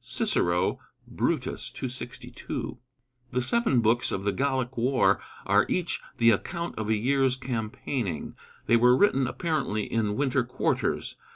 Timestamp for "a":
6.88-6.96